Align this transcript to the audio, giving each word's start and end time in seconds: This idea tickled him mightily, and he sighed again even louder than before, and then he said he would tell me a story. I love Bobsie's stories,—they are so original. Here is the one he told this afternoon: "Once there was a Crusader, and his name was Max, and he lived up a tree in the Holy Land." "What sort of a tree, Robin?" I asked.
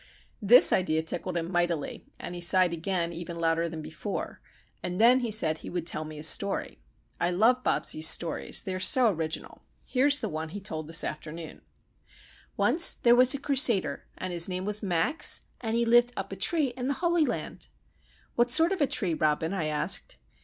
This 0.41 0.73
idea 0.73 1.03
tickled 1.03 1.37
him 1.37 1.51
mightily, 1.51 2.07
and 2.19 2.33
he 2.33 2.41
sighed 2.41 2.73
again 2.73 3.13
even 3.13 3.35
louder 3.39 3.69
than 3.69 3.83
before, 3.83 4.41
and 4.81 4.99
then 4.99 5.19
he 5.19 5.29
said 5.29 5.59
he 5.59 5.69
would 5.69 5.85
tell 5.85 6.05
me 6.05 6.17
a 6.17 6.23
story. 6.23 6.79
I 7.19 7.29
love 7.29 7.63
Bobsie's 7.63 8.07
stories,—they 8.07 8.73
are 8.73 8.79
so 8.79 9.11
original. 9.11 9.61
Here 9.85 10.07
is 10.07 10.19
the 10.19 10.27
one 10.27 10.49
he 10.49 10.59
told 10.59 10.87
this 10.87 11.03
afternoon: 11.03 11.61
"Once 12.57 12.93
there 12.93 13.15
was 13.15 13.35
a 13.35 13.39
Crusader, 13.39 14.07
and 14.17 14.33
his 14.33 14.49
name 14.49 14.65
was 14.65 14.81
Max, 14.81 15.41
and 15.61 15.75
he 15.75 15.85
lived 15.85 16.13
up 16.17 16.31
a 16.31 16.35
tree 16.35 16.73
in 16.75 16.87
the 16.87 16.95
Holy 16.95 17.23
Land." 17.23 17.67
"What 18.33 18.49
sort 18.49 18.71
of 18.71 18.81
a 18.81 18.87
tree, 18.87 19.13
Robin?" 19.13 19.53
I 19.53 19.65
asked. 19.65 20.17